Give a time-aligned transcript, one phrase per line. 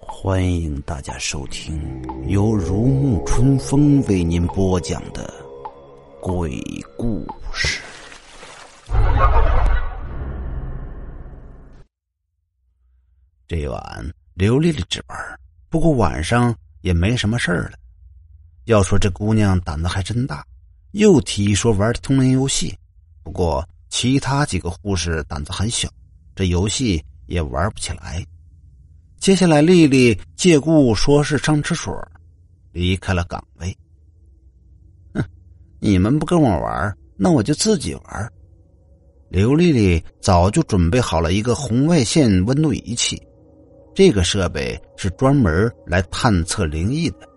[0.00, 5.32] 欢迎大家收听由如沐春风为您播讲的
[6.20, 6.60] 鬼
[6.96, 7.82] 故事。
[13.46, 15.16] 这晚刘丽丽值班，
[15.68, 17.87] 不过晚上也没什么事儿了。
[18.68, 20.44] 要说这姑娘胆子还真大，
[20.90, 22.76] 又提议说玩通灵游戏。
[23.22, 25.88] 不过其他几个护士胆子很小，
[26.34, 28.22] 这游戏也玩不起来。
[29.18, 31.96] 接下来，丽丽借故说是上厕所，
[32.70, 33.74] 离开了岗位。
[35.14, 35.24] 哼，
[35.80, 38.32] 你们不跟我玩，那我就自己玩。
[39.30, 43.18] 刘丽丽早就准备好了一个红外线温度仪器，
[43.94, 47.27] 这个设备是专门来探测灵异的。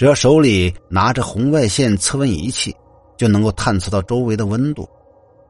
[0.00, 2.74] 只要手里拿着红外线测温仪器，
[3.18, 4.88] 就能够探测到周围的温度。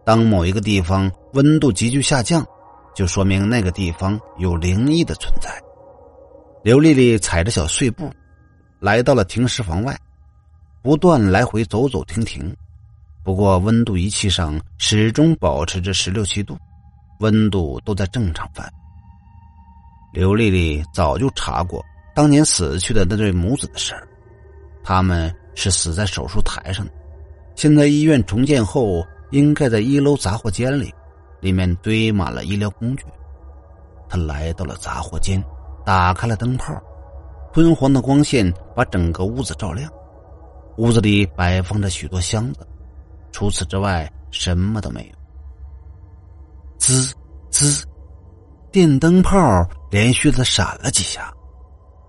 [0.04, 2.44] 当某一个地方温度急剧下降。
[2.92, 5.48] 就说明那个地方有灵异的存在。
[6.64, 8.12] 刘丽丽踩着小碎步，
[8.80, 9.96] 来到了停尸房外，
[10.82, 12.52] 不断来回走走停停。
[13.22, 16.58] 不过温度仪器上始终保持着十六七度，
[17.20, 18.68] 温度都在正常范。
[20.12, 21.80] 刘丽丽早就查过
[22.16, 24.08] 当年死去的那对母子的事儿，
[24.90, 26.92] 他们是死在手术台上的，
[27.54, 30.92] 现在医院重建后应该在一楼杂货间里。
[31.40, 33.04] 里面堆满了医疗工具，
[34.08, 35.40] 他来到了杂货间，
[35.86, 36.74] 打开了灯泡，
[37.54, 39.88] 昏黄的光线把整个屋子照亮。
[40.76, 42.66] 屋子里摆放着许多箱子，
[43.30, 45.18] 除此之外什么都没有。
[46.78, 47.14] 滋
[47.48, 47.86] 滋，
[48.72, 51.32] 电灯泡连续的闪了几下，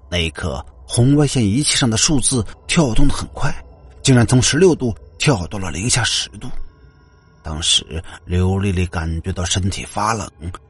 [0.10, 3.50] 那一刻，红外线仪器上的数字跳动的很快，
[4.04, 6.50] 竟然从十六度跳到了零下十度。
[7.42, 10.30] 当时，刘丽丽感觉到身体发冷，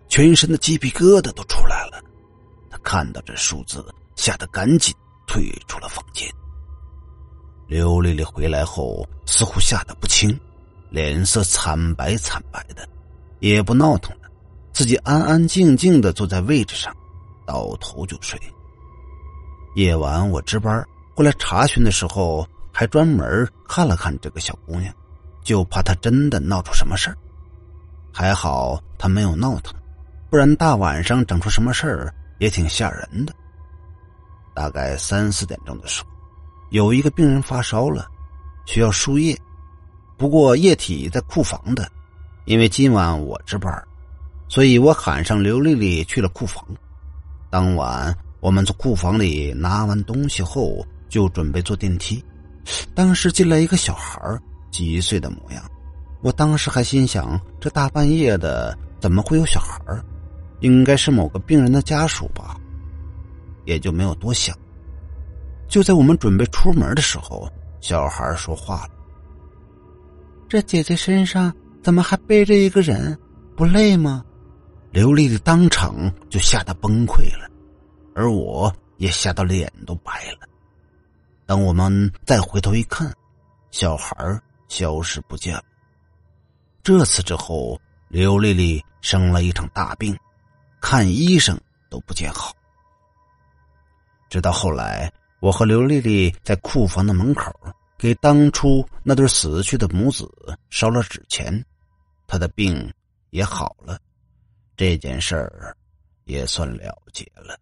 [0.09, 1.99] 全身的鸡皮疙瘩都出来了。
[2.69, 3.83] 她看到这数字，
[4.15, 4.93] 吓得赶紧
[5.25, 6.31] 退出了房间。
[7.67, 10.39] 刘丽丽回来后，似乎吓得不轻，
[10.91, 12.87] 脸色惨白惨白的，
[13.39, 14.29] 也不闹腾了，
[14.71, 16.95] 自己安安静静的坐在位置上，
[17.43, 18.39] 倒头就睡。
[19.75, 24.93] 夜晚我值班过来查询的时候，还专门看了看这个小姑娘。
[25.43, 27.17] 就怕她真的闹出什么事儿，
[28.13, 29.73] 还好她没有闹腾，
[30.29, 33.33] 不然大晚上整出什么事儿也挺吓人的。
[34.53, 36.09] 大概三四点钟的时候，
[36.69, 38.07] 有一个病人发烧了，
[38.67, 39.35] 需要输液，
[40.15, 41.91] 不过液体在库房的，
[42.45, 43.83] 因为今晚我值班，
[44.47, 46.63] 所以我喊上刘丽丽去了库房。
[47.49, 52.21] 当晚我们从库房里拿完东西后，就准备坐电梯，
[52.93, 54.19] 当时进来一个小孩。
[54.71, 55.61] 几岁的模样，
[56.21, 59.83] 我当时还心想：这大半夜的怎么会有小孩
[60.61, 62.55] 应该是某个病人的家属吧，
[63.65, 64.57] 也就没有多想。
[65.67, 67.51] 就在我们准备出门的时候，
[67.81, 68.91] 小孩说话了
[70.47, 71.53] ：“这姐姐身上
[71.83, 73.19] 怎么还背着一个人？
[73.57, 74.23] 不累吗？”
[74.89, 77.50] 刘丽丽当场就吓得崩溃了，
[78.13, 80.47] 而我也吓得脸都白了。
[81.45, 83.13] 等我们再回头一看，
[83.71, 84.15] 小孩
[84.67, 85.63] 消失不见了。
[86.83, 90.17] 这次之后，刘丽丽生了一场大病，
[90.79, 92.55] 看医生都不见好。
[94.29, 95.11] 直到后来，
[95.41, 97.53] 我和刘丽丽在库房的门口
[97.97, 100.29] 给当初那对死去的母子
[100.69, 101.63] 烧了纸钱，
[102.27, 102.91] 她的病
[103.31, 103.99] 也好了，
[104.77, 105.75] 这件事儿
[106.23, 107.59] 也算了结了。